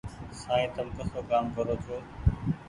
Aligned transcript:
سائين 0.41 0.69
تم 0.75 0.87
ڪسو 0.95 1.19
ڪآم 1.29 1.45
ڪرو 1.55 1.75
ڇو۔ 1.83 1.95